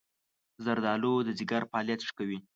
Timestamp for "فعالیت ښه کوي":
1.71-2.39